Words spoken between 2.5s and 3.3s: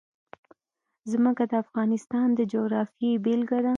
جغرافیې